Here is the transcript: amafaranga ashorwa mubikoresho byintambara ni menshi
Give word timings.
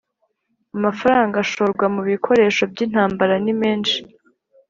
amafaranga 0.77 1.35
ashorwa 1.43 1.85
mubikoresho 1.93 2.61
byintambara 2.71 3.35
ni 3.43 3.53
menshi 3.61 3.97